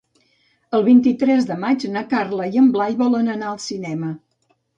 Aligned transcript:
El 0.77 0.85
vint-i-tres 0.87 1.45
de 1.49 1.57
maig 1.65 1.85
na 1.97 2.03
Carla 2.15 2.49
i 2.57 2.61
en 2.63 2.73
Blai 2.77 2.97
volen 3.03 3.31
anar 3.37 3.53
al 3.53 3.61
cinema. 3.69 4.11